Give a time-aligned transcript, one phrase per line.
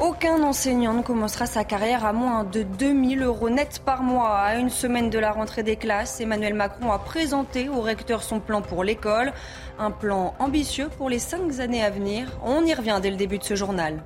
[0.00, 4.36] Aucun enseignant ne commencera sa carrière à moins de 2000 euros net par mois.
[4.36, 8.40] À une semaine de la rentrée des classes, Emmanuel Macron a présenté au recteur son
[8.40, 9.32] plan pour l'école.
[9.78, 12.26] Un plan ambitieux pour les cinq années à venir.
[12.44, 14.02] On y revient dès le début de ce journal.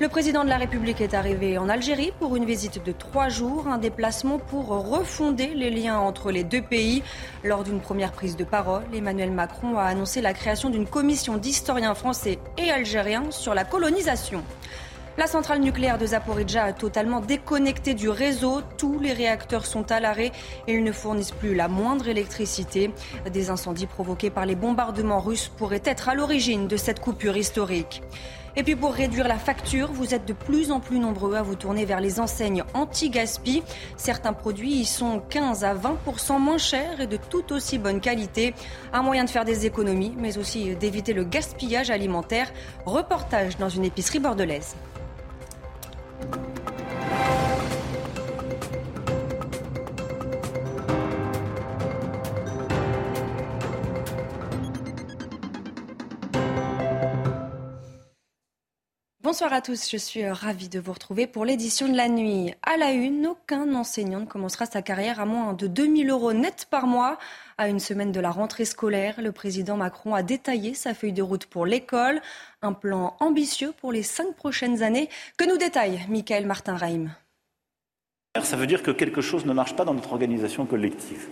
[0.00, 3.66] Le président de la République est arrivé en Algérie pour une visite de trois jours,
[3.66, 7.02] un déplacement pour refonder les liens entre les deux pays.
[7.42, 11.94] Lors d'une première prise de parole, Emmanuel Macron a annoncé la création d'une commission d'historiens
[11.94, 14.44] français et algériens sur la colonisation.
[15.16, 18.62] La centrale nucléaire de Zaporizhia est totalement déconnectée du réseau.
[18.76, 20.32] Tous les réacteurs sont à l'arrêt
[20.66, 22.90] et ils ne fournissent plus la moindre électricité.
[23.32, 28.02] Des incendies provoqués par les bombardements russes pourraient être à l'origine de cette coupure historique.
[28.56, 31.54] Et puis pour réduire la facture, vous êtes de plus en plus nombreux à vous
[31.54, 33.62] tourner vers les enseignes anti-gaspi.
[33.96, 38.52] Certains produits y sont 15 à 20% moins chers et de tout aussi bonne qualité.
[38.92, 42.52] Un moyen de faire des économies, mais aussi d'éviter le gaspillage alimentaire.
[42.84, 44.74] Reportage dans une épicerie bordelaise.
[59.34, 62.54] Bonsoir à tous, je suis ravie de vous retrouver pour l'édition de la nuit.
[62.62, 66.68] À la une, aucun enseignant ne commencera sa carrière à moins de 2000 euros net
[66.70, 67.18] par mois.
[67.58, 71.20] À une semaine de la rentrée scolaire, le président Macron a détaillé sa feuille de
[71.20, 72.22] route pour l'école,
[72.62, 77.08] un plan ambitieux pour les cinq prochaines années que nous détaille Michael Martin-Reim.
[78.40, 81.26] Ça veut dire que quelque chose ne marche pas dans notre organisation collective.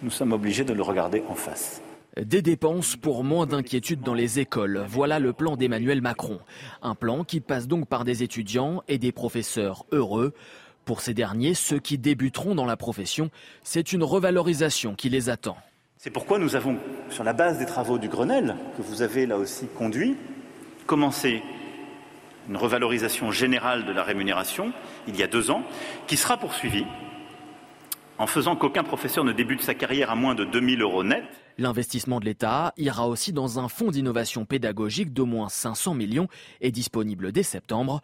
[0.00, 1.82] Nous sommes obligés de le regarder en face.
[2.20, 4.84] Des dépenses pour moins d'inquiétude dans les écoles.
[4.86, 6.40] Voilà le plan d'Emmanuel Macron.
[6.82, 10.34] Un plan qui passe donc par des étudiants et des professeurs heureux.
[10.84, 13.30] Pour ces derniers, ceux qui débuteront dans la profession,
[13.62, 15.56] c'est une revalorisation qui les attend.
[15.96, 16.76] C'est pourquoi nous avons,
[17.08, 20.16] sur la base des travaux du Grenelle, que vous avez là aussi conduit,
[20.84, 21.42] commencé
[22.46, 24.72] une revalorisation générale de la rémunération
[25.08, 25.62] il y a deux ans,
[26.06, 26.84] qui sera poursuivie
[28.18, 31.24] en faisant qu'aucun professeur ne débute sa carrière à moins de 2000 euros net.
[31.58, 36.28] L'investissement de l'État ira aussi dans un fonds d'innovation pédagogique d'au moins 500 millions
[36.60, 38.00] et disponible dès septembre.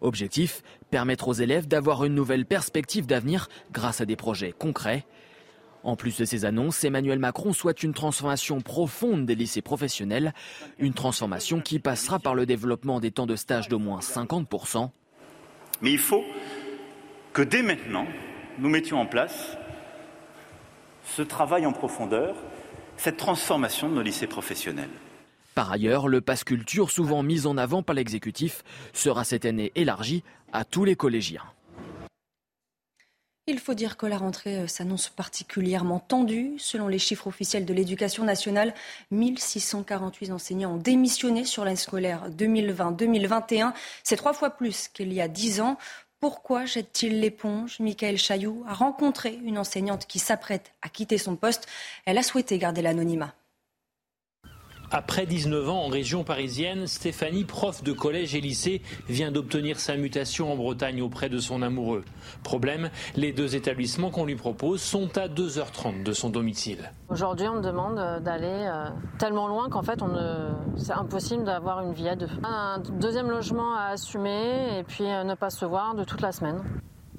[0.00, 5.06] Objectif, permettre aux élèves d'avoir une nouvelle perspective d'avenir grâce à des projets concrets.
[5.84, 10.34] En plus de ces annonces, Emmanuel Macron souhaite une transformation profonde des lycées professionnels,
[10.78, 14.90] une transformation qui passera par le développement des temps de stage d'au moins 50%.
[15.80, 16.24] Mais il faut
[17.32, 18.06] que dès maintenant,
[18.58, 19.56] nous mettions en place
[21.04, 22.34] ce travail en profondeur,
[22.98, 24.90] cette transformation de nos lycées professionnels.
[25.54, 30.22] Par ailleurs, le pass culture, souvent mis en avant par l'exécutif, sera cette année élargi
[30.52, 31.42] à tous les collégiens.
[33.50, 36.56] Il faut dire que la rentrée euh, s'annonce particulièrement tendue.
[36.58, 38.74] Selon les chiffres officiels de l'éducation nationale,
[39.10, 43.72] 1648 enseignants ont démissionné sur l'année scolaire 2020-2021.
[44.04, 45.78] C'est trois fois plus qu'il y a dix ans.
[46.20, 51.68] Pourquoi jette-t-il l'éponge Michael Chailloux a rencontré une enseignante qui s'apprête à quitter son poste?
[52.06, 53.34] Elle a souhaité garder l'anonymat.
[54.90, 59.96] Après 19 ans en région parisienne, Stéphanie, prof de collège et lycée, vient d'obtenir sa
[59.96, 62.04] mutation en Bretagne auprès de son amoureux.
[62.42, 66.90] Problème, les deux établissements qu'on lui propose sont à 2h30 de son domicile.
[67.10, 68.88] Aujourd'hui, on me demande d'aller euh,
[69.18, 70.00] tellement loin qu'en fait,
[70.76, 72.28] c'est impossible d'avoir une vie à deux.
[72.42, 76.32] Un deuxième logement à assumer et puis euh, ne pas se voir de toute la
[76.32, 76.62] semaine.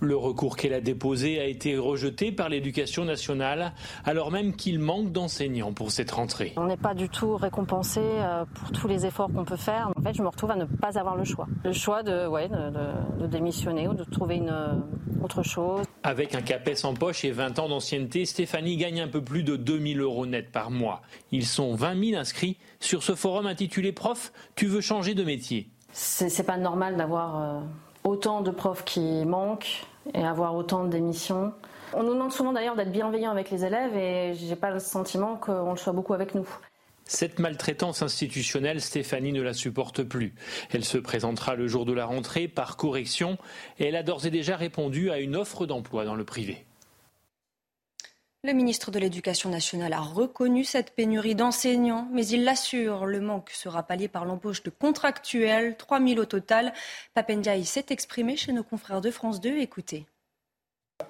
[0.02, 3.74] Le recours qu'elle a déposé a été rejeté par l'éducation nationale,
[4.06, 6.54] alors même qu'il manque d'enseignants pour cette rentrée.
[6.56, 9.92] On n'est pas du tout récompensé euh, pour tous les efforts qu'on peut faire.
[9.98, 11.48] En fait, je me retrouve à ne pas avoir le choix.
[11.66, 14.74] Le choix de, ouais, de, démissionner ou de trouver une euh,
[15.24, 15.86] autre chose.
[16.04, 19.56] Avec un CAPES en poche et 20 ans d'ancienneté, Stéphanie gagne un peu plus de
[19.56, 21.02] 2000 euros net par mois.
[21.32, 25.70] Ils sont 20 000 inscrits sur ce forum intitulé Prof, tu veux changer de métier?
[25.92, 27.60] C'est pas normal d'avoir euh,
[28.04, 31.54] autant de profs qui manquent et avoir autant démissions.
[31.94, 35.36] On nous demande souvent d'ailleurs d'être bienveillant avec les élèves et j'ai pas le sentiment
[35.38, 36.48] qu'on le soit beaucoup avec nous.
[37.06, 40.36] Cette maltraitance institutionnelle, Stéphanie ne la supporte plus.
[40.72, 43.40] Elle se présentera le jour de la rentrée par correction
[43.80, 46.66] et elle a d'ores et déjà répondu à une offre d'emploi dans le privé.
[48.46, 53.50] Le ministre de l'Éducation nationale a reconnu cette pénurie d'enseignants, mais il l'assure, le manque
[53.50, 56.72] sera pallié par l'embauche de contractuels, 3 000 au total.
[57.14, 59.58] Papendiaï s'est exprimé chez nos confrères de France 2.
[59.58, 60.06] Écoutez.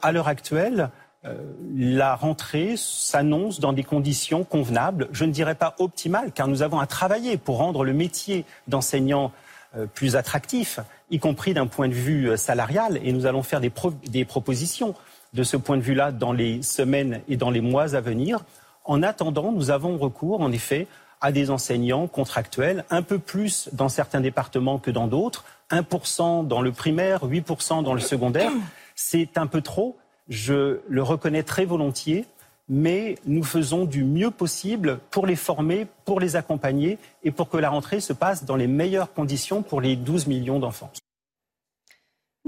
[0.02, 0.90] À l'heure actuelle,
[1.24, 1.36] euh,
[1.76, 6.80] la rentrée s'annonce dans des conditions convenables, je ne dirais pas optimales, car nous avons
[6.80, 9.32] à travailler pour rendre le métier d'enseignant
[9.78, 10.80] euh, plus attractif,
[11.12, 14.96] y compris d'un point de vue euh, salarial, et nous allons faire des propositions
[15.34, 18.44] de ce point de vue-là dans les semaines et dans les mois à venir.
[18.86, 20.88] En attendant, nous avons recours, en effet,
[21.22, 26.62] à des enseignants contractuels, un peu plus dans certains départements que dans d'autres, 1% dans
[26.62, 28.52] le primaire, 8% dans le secondaire.
[28.96, 29.98] C'est un peu trop,
[30.30, 32.26] je le reconnais très volontiers,
[32.70, 37.58] mais nous faisons du mieux possible pour les former, pour les accompagner et pour que
[37.58, 40.92] la rentrée se passe dans les meilleures conditions pour les 12 millions d'enfants.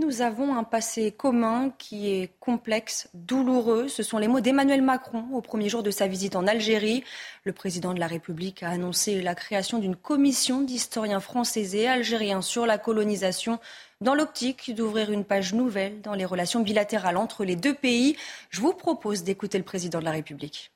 [0.02, 3.88] Nous avons un passé commun qui est complexe, douloureux.
[3.88, 7.04] Ce sont les mots d'Emmanuel Macron au premier jour de sa visite en Algérie.
[7.44, 12.42] Le président de la République a annoncé la création d'une commission d'historiens français et algériens
[12.42, 13.60] sur la colonisation
[14.02, 18.18] dans l'optique d'ouvrir une page nouvelle dans les relations bilatérales entre les deux pays.
[18.50, 20.72] Je vous propose d'écouter le président de la République.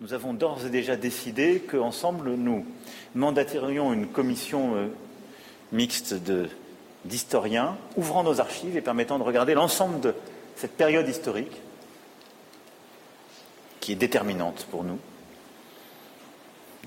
[0.00, 2.64] Nous avons d'ores et déjà décidé qu'ensemble, nous
[3.14, 4.86] mandaterions une commission euh,
[5.70, 6.48] mixte de
[7.08, 10.14] d'historiens ouvrant nos archives et permettant de regarder l'ensemble de
[10.56, 11.56] cette période historique
[13.80, 14.98] qui est déterminante pour nous,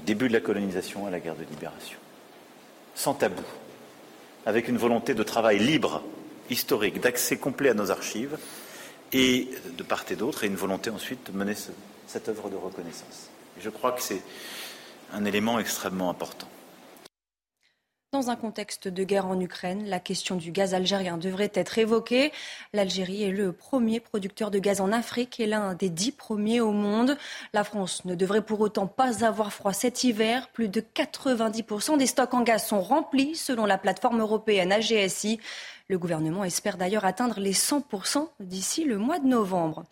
[0.05, 1.97] début de la colonisation à la guerre de libération,
[2.95, 3.43] sans tabou,
[4.45, 6.03] avec une volonté de travail libre,
[6.49, 8.37] historique, d'accès complet à nos archives,
[9.13, 11.55] et de part et d'autre, et une volonté ensuite de mener
[12.07, 13.29] cette œuvre de reconnaissance.
[13.59, 14.21] je crois que c'est
[15.13, 16.47] un élément extrêmement important.
[18.13, 22.33] Dans un contexte de guerre en Ukraine, la question du gaz algérien devrait être évoquée.
[22.73, 26.73] L'Algérie est le premier producteur de gaz en Afrique et l'un des dix premiers au
[26.73, 27.17] monde.
[27.53, 30.49] La France ne devrait pour autant pas avoir froid cet hiver.
[30.49, 35.39] Plus de 90% des stocks en gaz sont remplis selon la plateforme européenne AGSI.
[35.87, 39.85] Le gouvernement espère d'ailleurs atteindre les 100% d'ici le mois de novembre.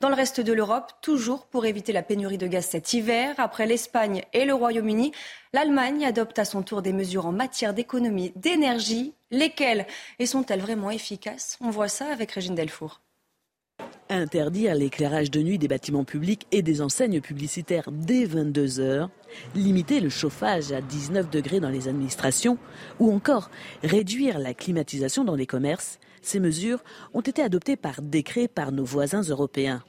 [0.00, 3.64] Dans le reste de l'Europe, toujours pour éviter la pénurie de gaz cet hiver, après
[3.64, 5.12] l'Espagne et le Royaume-Uni,
[5.54, 9.14] l'Allemagne adopte à son tour des mesures en matière d'économie d'énergie.
[9.30, 9.86] Lesquelles?
[10.18, 11.56] Et sont-elles vraiment efficaces?
[11.62, 13.00] On voit ça avec Régine Delfour.
[14.10, 19.08] Interdire l'éclairage de nuit des bâtiments publics et des enseignes publicitaires dès 22 heures,
[19.54, 22.58] limiter le chauffage à 19 degrés dans les administrations.
[23.00, 23.50] Ou encore
[23.82, 26.82] réduire la climatisation dans les commerces, ces mesures
[27.14, 29.82] ont été adoptées par décret par nos voisins européens.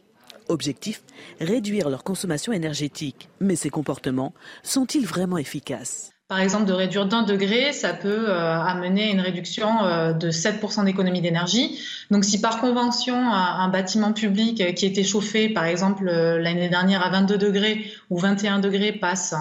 [0.50, 1.04] Objectif,
[1.42, 3.30] réduire leur consommation énergétique.
[3.42, 6.12] Mais ces comportements sont-ils vraiment efficaces?
[6.30, 10.84] Par exemple, de réduire d'un degré, ça peut euh, amener une réduction euh, de 7%
[10.84, 11.82] d'économie d'énergie.
[12.12, 17.02] Donc, si par convention, un, bâtiment public qui était chauffé, par exemple, euh, l'année dernière
[17.02, 19.36] à 22 degrés ou 21 degrés passe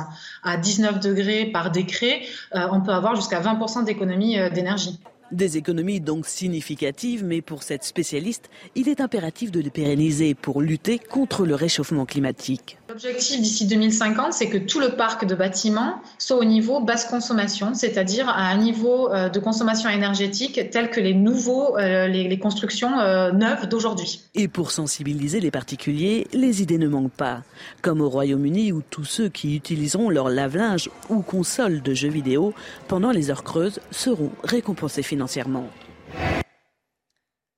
[0.44, 2.22] à 19 degrés par décret,
[2.52, 5.00] on peut avoir jusqu'à 20% d'économie d'énergie.
[5.32, 10.62] Des économies donc significatives, mais pour cette spécialiste, il est impératif de les pérenniser pour
[10.62, 12.78] lutter contre le réchauffement climatique.
[12.88, 17.75] L'objectif d'ici 2050, c'est que tout le parc de bâtiments soit au niveau basse consommation,
[17.75, 23.00] c'est-à-dire à un niveau euh, de consommation énergétique tel que les nouveaux, euh, les, constructions
[23.00, 24.20] euh, neuves d'aujourd'hui.
[24.37, 27.43] Et pour sensibiliser les particuliers, les idées ne manquent pas.
[27.82, 32.55] Comme au Royaume-Uni où tous ceux qui utiliseront leur lave-linge ou console de jeux vidéo
[32.87, 35.70] pendant les heures creuses seront récompensés financièrement.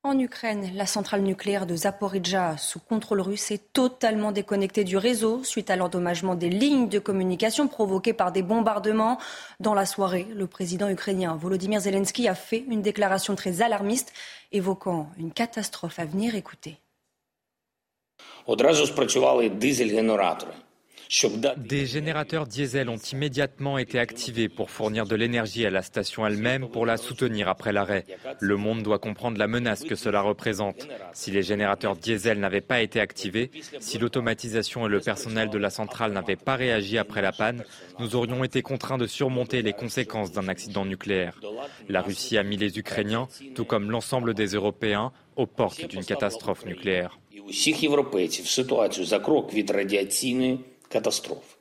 [0.04, 5.42] En Ukraine, la centrale nucléaire de Zaporizhzhia, sous contrôle russe, est totalement déconnectée du réseau
[5.42, 9.18] suite à l'endommagement des lignes de communication provoquées par des bombardements.
[9.58, 14.12] Dans la soirée, le président ukrainien Volodymyr Zelensky a fait une déclaration très alarmiste,
[14.52, 16.36] évoquant une catastrophe à venir.
[16.36, 16.78] Écoutez.
[21.56, 26.68] Des générateurs diesel ont immédiatement été activés pour fournir de l'énergie à la station elle-même
[26.68, 28.04] pour la soutenir après l'arrêt.
[28.40, 30.86] Le monde doit comprendre la menace que cela représente.
[31.14, 33.50] Si les générateurs diesel n'avaient pas été activés,
[33.80, 37.64] si l'automatisation et le personnel de la centrale n'avaient pas réagi après la panne,
[37.98, 41.40] nous aurions été contraints de surmonter les conséquences d'un accident nucléaire.
[41.88, 46.66] La Russie a mis les Ukrainiens, tout comme l'ensemble des Européens, aux portes d'une catastrophe
[46.66, 47.18] nucléaire
[50.88, 51.58] catastrophe.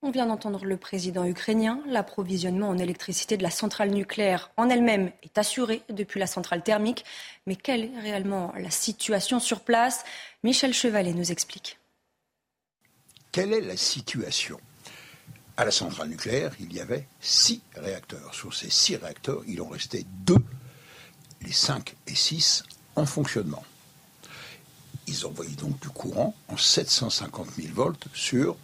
[0.00, 1.82] On vient d'entendre le président ukrainien.
[1.86, 7.04] L'approvisionnement en électricité de la centrale nucléaire en elle-même est assuré depuis la centrale thermique.
[7.46, 10.04] Mais quelle est réellement la situation sur place?
[10.44, 11.78] Michel Chevalet nous explique.
[13.32, 14.60] Quelle est la situation?
[15.56, 18.32] À la centrale nucléaire, il y avait six réacteurs.
[18.32, 20.44] Sur ces six réacteurs, il en restait deux,
[21.42, 22.62] les cinq et six,
[22.94, 23.64] en fonctionnement.
[25.08, 28.56] Ils envoyaient donc du courant en 750 000 volts sur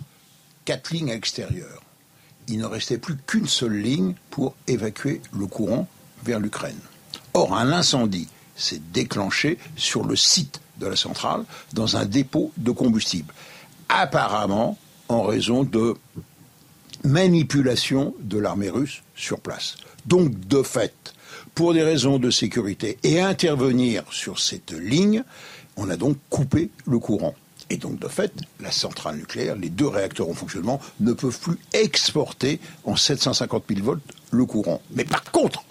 [0.65, 1.83] quatre lignes extérieures.
[2.49, 5.89] Il ne restait plus qu'une seule ligne pour évacuer le courant
[6.23, 6.79] vers l'Ukraine.
[7.33, 12.71] Or, un incendie s'est déclenché sur le site de la centrale dans un dépôt de
[12.71, 13.33] combustible.
[13.89, 14.77] Apparemment
[15.09, 15.95] en raison de
[17.05, 19.77] manipulation de l'armée russe sur place.
[20.07, 21.15] Donc, de fait,
[21.55, 25.25] pour des raisons de sécurité et intervenir sur cette ligne,
[25.77, 27.35] on a donc coupé le courant.
[27.71, 31.59] Et donc, de fait, la centrale nucléaire, les deux réacteurs en fonctionnement, ne peuvent plus
[31.73, 34.83] exporter en 750 000 volts le courant.
[34.91, 35.65] Mais par contre,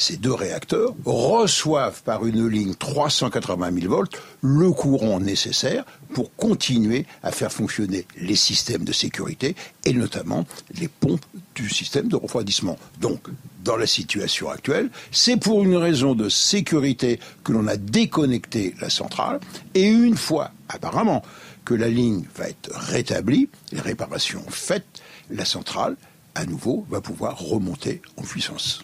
[0.00, 7.04] ces deux réacteurs reçoivent par une ligne 380 000 volts le courant nécessaire pour continuer
[7.22, 9.54] à faire fonctionner les systèmes de sécurité
[9.84, 12.78] et notamment les pompes du système de refroidissement.
[12.98, 13.20] Donc,
[13.62, 18.88] dans la situation actuelle, c'est pour une raison de sécurité que l'on a déconnecté la
[18.88, 19.38] centrale
[19.74, 21.22] et une fois, apparemment,
[21.66, 24.86] que la ligne va être rétablie, les réparations faites,
[25.28, 25.96] la centrale,
[26.34, 28.82] à nouveau, va pouvoir remonter en puissance.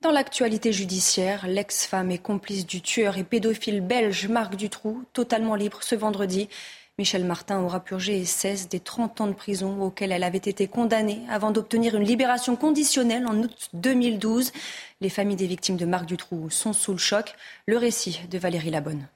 [0.00, 5.82] Dans l'actualité judiciaire, l'ex-femme et complice du tueur et pédophile belge Marc Dutroux, totalement libre
[5.82, 6.48] ce vendredi.
[6.98, 10.68] Michel Martin aura purgé et cesse des 30 ans de prison auxquels elle avait été
[10.68, 14.52] condamnée avant d'obtenir une libération conditionnelle en août 2012.
[15.00, 17.34] Les familles des victimes de Marc Dutroux sont sous le choc.
[17.66, 19.08] Le récit de Valérie Labonne.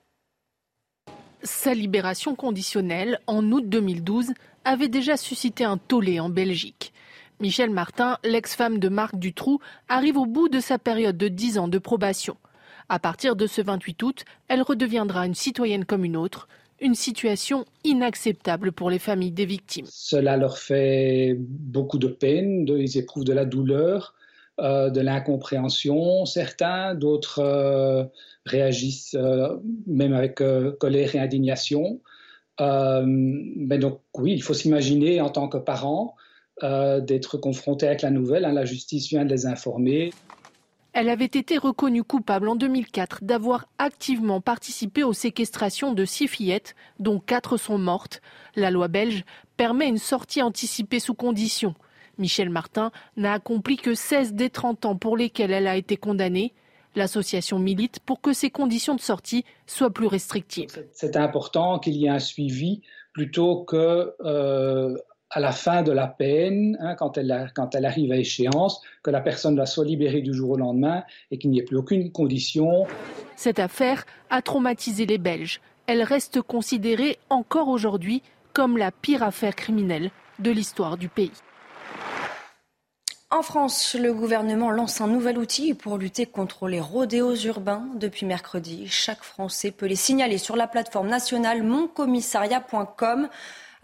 [1.45, 4.33] Sa libération conditionnelle en août 2012
[4.65, 6.93] avait déjà suscité un tollé en Belgique.
[7.43, 9.59] Michel Martin, l'ex-femme de Marc Dutroux,
[9.89, 12.37] arrive au bout de sa période de 10 ans de probation.
[12.89, 16.47] À partir de ce 28 août, elle redeviendra une citoyenne comme une autre,
[16.81, 19.87] une situation inacceptable pour les familles des victimes.
[19.89, 24.15] Cela leur fait beaucoup de peine, ils éprouvent de la douleur,
[24.61, 28.05] euh, de l'incompréhension, certains, d'autres euh,
[28.47, 29.57] réagissent euh,
[29.89, 30.41] même avec
[30.79, 32.01] colère et indignation.
[32.61, 36.15] mais donc oui, il faut s'imaginer en tant que parent
[36.63, 38.45] euh, d'être confrontée avec la nouvelle.
[38.45, 40.13] Hein, la justice vient de les informer.
[40.93, 46.75] Elle avait été reconnue coupable en 2004 d'avoir activement participé aux séquestrations de six fillettes,
[46.99, 48.21] dont quatre sont mortes.
[48.57, 49.25] La loi belge
[49.57, 51.75] permet une sortie anticipée sous condition.
[52.19, 56.53] Michel Martin n'a accompli que 16 des 30 ans pour lesquels elle a été condamnée.
[56.95, 60.85] L'association milite pour que ces conditions de sortie soient plus restrictives.
[60.93, 62.83] C'est important qu'il y ait un suivi
[63.15, 64.95] plutôt que euh,
[65.33, 69.11] à la fin de la peine, hein, quand, elle quand, elle arrive à échéance, que
[69.11, 72.87] la personne soit libérée du jour au lendemain et qu'il n'y ait plus aucune condition.
[73.37, 75.61] Cette affaire a traumatisé les Belges.
[75.87, 78.23] Elle reste considérée encore aujourd'hui
[78.53, 81.33] comme la pire affaire criminelle de l'histoire du pays.
[83.31, 87.87] En France, le gouvernement lance un nouvel outil pour lutter contre les rodéos urbains.
[87.95, 93.31] Depuis mercredi, chaque Français peut les signaler sur la plateforme nationale moncommissariat.com.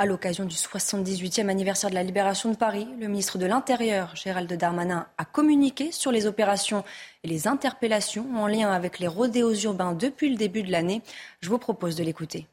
[0.01, 4.53] À l'occasion du 78e anniversaire de la libération de Paris, le ministre de l'Intérieur, Gérald
[4.53, 6.85] Darmanin, a communiqué sur les opérations
[7.25, 11.03] et les interpellations en lien avec les rodéos urbains depuis le début de l'année.
[11.41, 12.47] Je vous propose de l'écouter.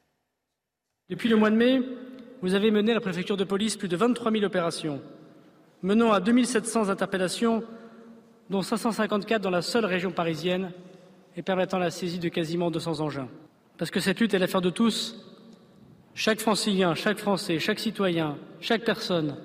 [1.07, 1.81] Depuis le mois de mai,
[2.41, 4.99] vous avez mené à la préfecture de police plus de 23 000 opérations,
[5.83, 7.63] menant à 2700 interpellations,
[8.49, 10.71] dont 554 dans la seule région parisienne
[11.37, 13.29] et permettant la saisie de quasiment 200 engins.
[13.77, 15.34] Parce que cette lutte est l'affaire de tous
[16.15, 19.37] chaque francilien, chaque Français, chaque citoyen, chaque personne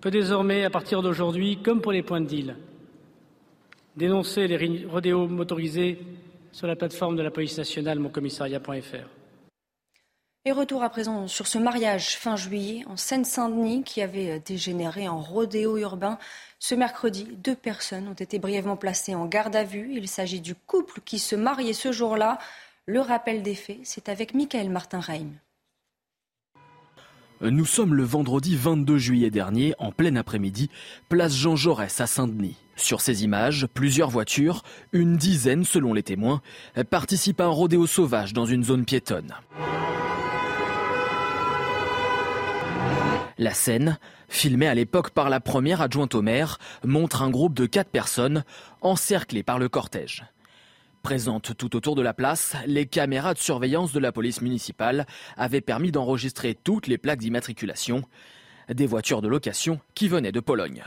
[0.00, 2.56] peut désormais, à partir d'aujourd'hui, comme pour les points de deal,
[3.96, 6.00] dénoncer les rodéos motorisés
[6.50, 9.08] sur la plateforme de la police nationale moncommissariat.fr.
[10.44, 15.20] Et retour à présent sur ce mariage fin juillet en Seine-Saint-Denis qui avait dégénéré en
[15.20, 16.18] rodéo urbain.
[16.58, 19.90] Ce mercredi, deux personnes ont été brièvement placées en garde à vue.
[19.92, 22.38] Il s'agit du couple qui se mariait ce jour-là.
[22.86, 25.32] Le rappel des faits, c'est avec Michael Martin-Reim.
[27.42, 30.70] Nous sommes le vendredi 22 juillet dernier, en plein après-midi,
[31.10, 32.56] place Jean Jaurès à Saint-Denis.
[32.76, 34.62] Sur ces images, plusieurs voitures,
[34.92, 36.40] une dizaine selon les témoins,
[36.88, 39.34] participent à un rodéo sauvage dans une zone piétonne.
[43.36, 47.66] La scène, filmée à l'époque par la première adjointe au maire, montre un groupe de
[47.66, 48.44] quatre personnes
[48.80, 50.24] encerclées par le cortège.
[51.06, 55.60] Présentes tout autour de la place, les caméras de surveillance de la police municipale avaient
[55.60, 58.02] permis d'enregistrer toutes les plaques d'immatriculation
[58.68, 60.82] des voitures de location qui venaient de Pologne.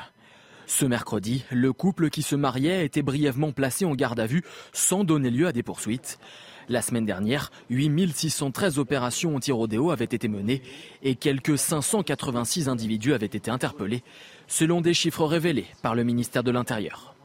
[0.68, 5.06] Ce mercredi, le couple qui se mariait était brièvement placé en garde à vue sans
[5.06, 6.20] donner lieu à des poursuites.
[6.68, 10.62] La semaine dernière, 8613 opérations anti-rodéo avaient été menées
[11.02, 14.04] et quelques 586 individus avaient été interpellés,
[14.48, 17.16] selon des chiffres révélés par le ministère de l'Intérieur.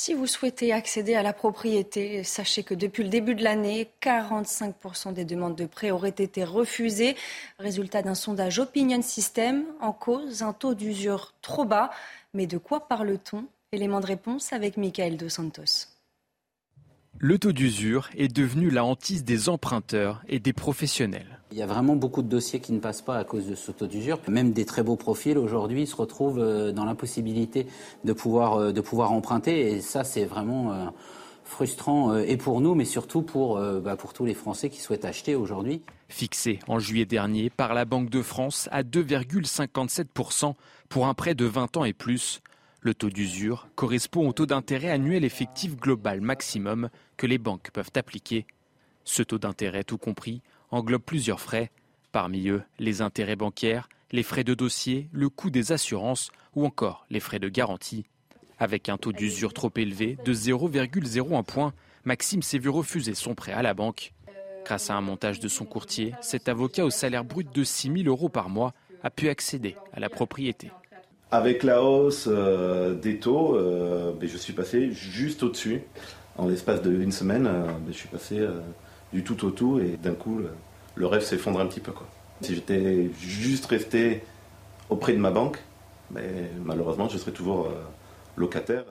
[0.00, 5.12] Si vous souhaitez accéder à la propriété, sachez que depuis le début de l'année, 45%
[5.12, 7.16] des demandes de prêt auraient été refusées.
[7.58, 11.90] Résultat d'un sondage Opinion System en cause un taux d'usure trop bas.
[12.32, 13.46] Mais de quoi parle-t-on?
[13.72, 15.97] Élément de réponse avec Michael Dos Santos.
[17.20, 21.40] Le taux d'usure est devenu la hantise des emprunteurs et des professionnels.
[21.50, 23.72] Il y a vraiment beaucoup de dossiers qui ne passent pas à cause de ce
[23.72, 24.20] taux d'usure.
[24.28, 27.66] Même des très beaux profils aujourd'hui se retrouvent euh, dans l'impossibilité
[28.04, 29.72] de pouvoir, euh, de pouvoir emprunter.
[29.72, 30.84] Et ça, c'est vraiment euh,
[31.42, 35.34] frustrant et pour nous, mais surtout pour, bah, pour tous les Français qui souhaitent acheter
[35.34, 35.82] aujourd'hui.
[36.08, 40.54] Fixé en juillet dernier par la Banque de France à 2,57%
[40.88, 42.42] pour un prêt de 20 ans et plus,
[42.80, 47.90] le taux d'usure correspond au taux d'intérêt annuel effectif global maximum que les banques peuvent
[47.94, 48.46] appliquer.
[49.04, 51.70] Ce taux d'intérêt, tout compris, englobe plusieurs frais,
[52.12, 57.06] parmi eux les intérêts bancaires, les frais de dossier, le coût des assurances ou encore
[57.10, 58.04] les frais de garantie.
[58.58, 61.72] Avec un taux d'usure trop élevé de 0,01 point,
[62.04, 64.12] Maxime s'est vu refuser son prêt à la banque.
[64.64, 68.08] Grâce à un montage de son courtier, cet avocat au salaire brut de 6 000
[68.08, 70.70] euros par mois a pu accéder à la propriété.
[71.30, 75.82] Avec la hausse euh, des taux, euh, ben, je suis passé juste au-dessus.
[76.38, 78.46] En l'espace d'une semaine, euh, ben, je suis passé
[79.12, 80.40] du tout au tout et d'un coup,
[80.96, 81.92] le, rêve s'effondre un petit peu.
[82.40, 84.22] Si j'étais juste resté
[84.88, 85.58] auprès de ma banque,
[86.10, 87.68] ben, malheureusement, je serais toujours
[88.36, 88.84] locataire.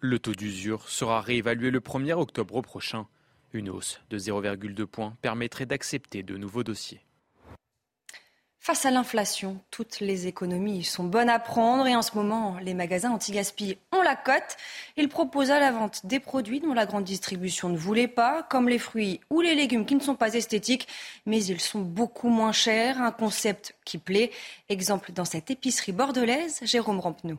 [0.00, 3.06] Le taux d'usure sera réévalué le 1er octobre prochain.
[3.54, 7.00] Une hausse de 0,2 points permettrait d'accepter de nouveaux dossiers.
[8.68, 12.74] Face à l'inflation, toutes les économies sont bonnes à prendre et en ce moment, les
[12.74, 14.58] magasins anti-gaspi ont la cote.
[14.98, 18.68] Ils proposent à la vente des produits dont la grande distribution ne voulait pas, comme
[18.68, 20.86] les fruits ou les légumes qui ne sont pas esthétiques,
[21.24, 24.32] mais ils sont beaucoup moins chers, un concept qui plaît.
[24.68, 27.38] Exemple dans cette épicerie bordelaise, Jérôme Rampenou.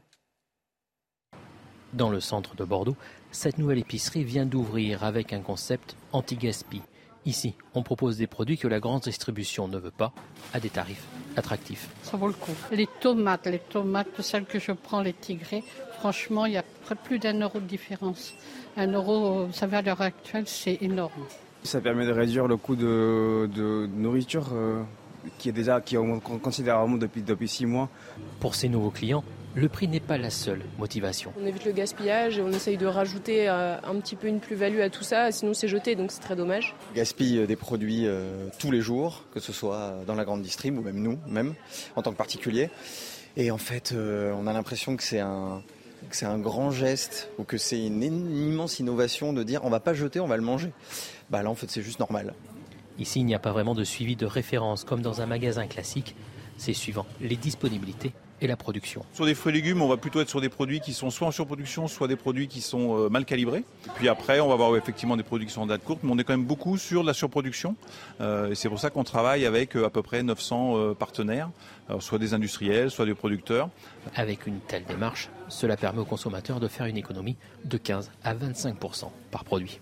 [1.94, 2.98] Dans le centre de Bordeaux,
[3.32, 6.82] cette nouvelle épicerie vient d'ouvrir avec un concept anti-gaspi.
[7.26, 10.14] Ici, on propose des produits que la grande distribution ne veut pas
[10.54, 11.04] à des tarifs
[11.36, 11.90] attractifs.
[12.04, 12.54] Ça vaut le coup.
[12.72, 15.64] Les tomates, les tomates, celles que je prends, les tigrés,
[16.00, 16.64] franchement, il y a
[16.96, 18.34] plus d'un euro de différence.
[18.78, 21.12] Un euro, vous savez, à l'heure actuelle, c'est énorme.
[21.64, 24.82] Ça permet de réduire le coût de, nourriture euh,
[25.38, 27.90] qui est déjà qui augmente considérablement depuis, depuis six mois.
[28.40, 29.24] Pour ces nouveaux clients,
[29.56, 31.34] le prix n'est pas la seule motivation.
[31.42, 34.80] On évite le gaspillage et on essaye de rajouter euh, un petit peu une plus-value
[34.80, 36.76] à tout ça, sinon c'est jeté, donc c'est très dommage.
[36.92, 40.42] On gaspille euh, des produits euh, tous les jours, que ce soit dans la grande
[40.42, 41.56] distrib ou même nous, même
[41.96, 42.70] en tant que particulier.
[43.38, 45.62] Et en fait, on a l'impression que c'est un,
[46.12, 49.94] c'est un grand geste ou que c'est une, immense innovation de dire on va pas
[49.94, 50.72] jeter, on va le manger.
[51.30, 52.34] Bah là, en fait, c'est juste normal.
[52.98, 56.16] Ici, il n'y a pas vraiment de suivi de référence comme dans un magasin classique.
[56.58, 59.06] C'est suivant les disponibilités et la production.
[59.14, 61.28] Sur des fruits et légumes, on va plutôt être sur des produits qui sont soit
[61.28, 63.64] en surproduction, soit des produits qui sont euh, mal calibrés.
[63.86, 66.12] Et puis après, on va avoir effectivement des produits qui sont en date courte, mais
[66.12, 67.76] on est quand même beaucoup sur la surproduction.
[68.22, 71.50] Euh, et c'est pour ça qu'on travaille avec euh, à peu près 900 partenaires,
[72.00, 73.70] soit des industriels, soit des producteurs.
[74.16, 78.36] Avec une telle démarche, cela permet aux consommateurs de faire une économie de 15 à
[78.36, 79.80] 25% par produit.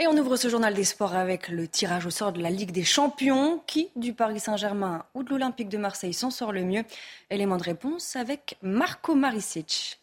[0.00, 2.72] Et on ouvre ce journal des sports avec le tirage au sort de la Ligue
[2.72, 3.62] des Champions.
[3.64, 6.82] Qui du Paris Saint-Germain ou de l'Olympique de Marseille s'en sort le mieux
[7.30, 10.00] Élément de réponse avec Marco Maricic.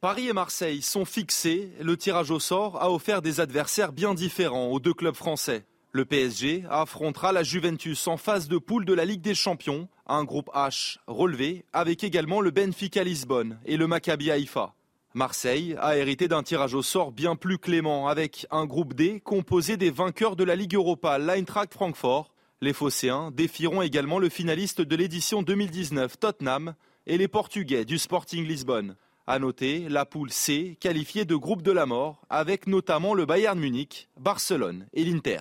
[0.00, 1.70] Paris et Marseille sont fixés.
[1.82, 5.66] Le tirage au sort a offert des adversaires bien différents aux deux clubs français.
[5.92, 10.24] Le PSG affrontera la Juventus en phase de poule de la Ligue des Champions, un
[10.24, 14.72] groupe H relevé avec également le Benfica Lisbonne et le Maccabi Haïfa.
[15.12, 19.76] Marseille a hérité d'un tirage au sort bien plus clément avec un groupe D composé
[19.76, 22.32] des vainqueurs de la Ligue Europa, l'Eintracht Francfort.
[22.60, 26.74] Les Phocéens défieront également le finaliste de l'édition 2019, Tottenham,
[27.08, 28.94] et les Portugais du Sporting Lisbonne.
[29.26, 33.58] À noter la poule C qualifiée de groupe de la mort avec notamment le Bayern
[33.58, 35.40] Munich, Barcelone et l'Inter.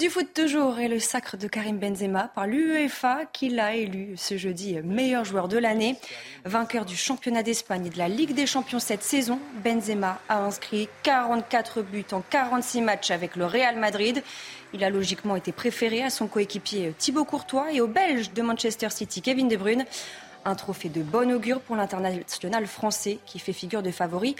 [0.00, 4.38] Du foot toujours et le sacre de Karim Benzema par l'UEFA qui l'a élu ce
[4.38, 5.94] jeudi meilleur joueur de l'année.
[6.46, 10.88] Vainqueur du championnat d'Espagne et de la Ligue des champions cette saison, Benzema a inscrit
[11.02, 14.22] 44 buts en 46 matchs avec le Real Madrid.
[14.72, 18.88] Il a logiquement été préféré à son coéquipier Thibaut Courtois et au Belge de Manchester
[18.88, 19.84] City Kevin De Bruyne.
[20.46, 24.34] Un trophée de bon augure pour l'international français qui fait figure de favori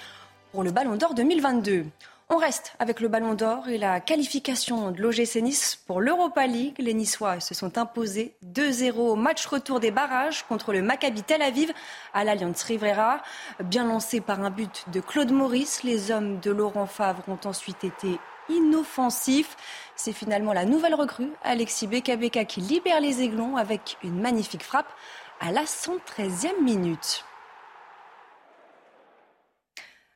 [0.53, 1.85] pour le Ballon d'Or 2022.
[2.32, 6.76] On reste avec le Ballon d'Or et la qualification de l'OGC Nice pour l'Europa League.
[6.78, 11.42] Les Niçois se sont imposés 2-0 au match retour des barrages contre le Maccabi Tel
[11.42, 11.72] Aviv
[12.14, 13.20] à l'Alliance Rivera.
[13.64, 17.82] Bien lancé par un but de Claude Maurice, les hommes de Laurent Favre ont ensuite
[17.82, 19.56] été inoffensifs.
[19.96, 24.92] C'est finalement la nouvelle recrue, Alexis Bekabeka, qui libère les Aiglons avec une magnifique frappe.
[25.40, 27.24] à la 113e minute.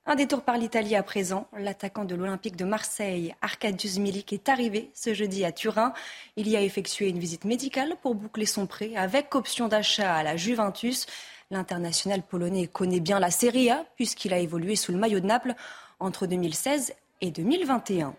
[0.06, 1.48] Un détour par l'Italie à présent.
[1.56, 5.94] L'attaquant de l'Olympique de Marseille, Arkadiusz Milik, est arrivé ce jeudi à Turin.
[6.36, 10.22] Il y a effectué une visite médicale pour boucler son prêt avec option d'achat à
[10.22, 11.06] la Juventus.
[11.50, 15.54] L'international polonais connaît bien la Serie A puisqu'il a évolué sous le maillot de Naples
[16.00, 18.14] entre 2016 et 2021.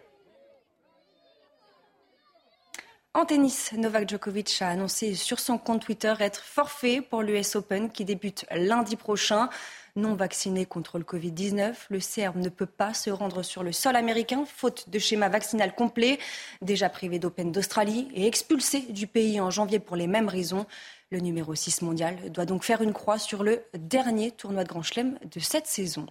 [3.16, 7.90] En tennis, Novak Djokovic a annoncé sur son compte Twitter être forfait pour l'US Open
[7.90, 9.48] qui débute lundi prochain.
[9.96, 13.96] Non vacciné contre le Covid-19, le Serbe ne peut pas se rendre sur le sol
[13.96, 16.20] américain, faute de schéma vaccinal complet.
[16.62, 20.66] Déjà privé d'Open d'Australie et expulsé du pays en janvier pour les mêmes raisons.
[21.10, 24.84] Le numéro 6 mondial doit donc faire une croix sur le dernier tournoi de Grand
[24.84, 26.06] Chelem de cette saison.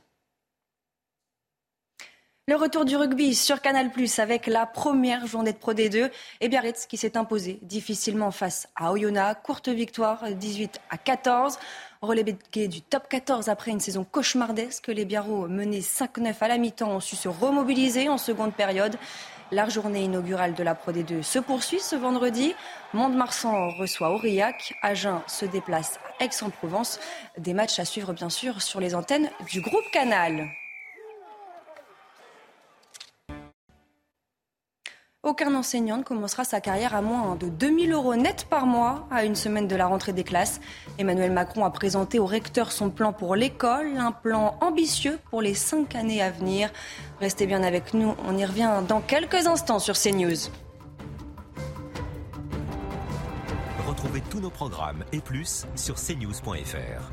[2.46, 6.10] Le retour du rugby sur Canal Plus avec la première journée de Pro D2
[6.42, 9.40] et Biarritz qui s'est imposé difficilement face à Oyonnax.
[9.42, 11.58] Courte victoire 18 à 14.
[12.02, 16.90] Relégué du top 14 après une saison cauchemardesque, les Biarros menés 5-9 à la mi-temps
[16.90, 18.98] ont su se remobiliser en seconde période.
[19.50, 22.54] La journée inaugurale de la Pro D2 se poursuit ce vendredi.
[22.92, 24.74] Mont-de-Marsan reçoit Aurillac.
[24.82, 27.00] Agen se déplace à Aix-en-Provence.
[27.38, 30.46] Des matchs à suivre bien sûr sur les antennes du groupe Canal.
[35.24, 39.24] Aucun enseignant ne commencera sa carrière à moins de 2000 euros net par mois à
[39.24, 40.60] une semaine de la rentrée des classes.
[40.98, 45.54] Emmanuel Macron a présenté au recteur son plan pour l'école, un plan ambitieux pour les
[45.54, 46.68] cinq années à venir.
[47.20, 50.50] Restez bien avec nous, on y revient dans quelques instants sur CNews.
[53.88, 57.10] Retrouvez tous nos programmes et plus sur cnews.fr.